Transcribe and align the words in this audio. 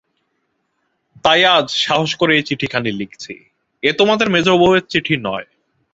তাই 1.23 1.41
আজ 1.45 1.67
সাহস 1.85 2.11
করে 2.15 2.33
এই 2.35 2.43
চিঠিখানি 2.43 2.91
লিখছি, 2.91 3.33
এ 3.83 3.91
তোমাদের 3.93 4.27
মেজোবউয়ের 4.29 4.83
চিঠি 4.89 5.15
নয়। 5.17 5.47